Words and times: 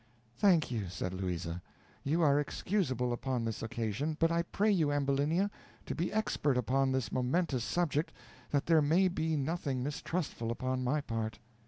"Thank 0.35 0.71
you," 0.71 0.87
said 0.89 1.13
Louisa, 1.13 1.61
"you 2.03 2.23
are 2.23 2.39
excusable 2.39 3.13
upon 3.13 3.45
this 3.45 3.61
occasion; 3.61 4.17
but 4.19 4.31
I 4.31 4.41
pray 4.41 4.71
you, 4.71 4.91
Ambulinia, 4.91 5.51
to 5.85 5.93
be 5.93 6.11
expert 6.11 6.57
upon 6.57 6.91
this 6.91 7.11
momentous 7.11 7.63
subject, 7.63 8.11
that 8.49 8.65
there 8.65 8.81
may 8.81 9.07
be 9.09 9.37
nothing 9.37 9.83
mistrustful 9.83 10.49
upon 10.49 10.83
my 10.83 11.01
part." 11.01 11.37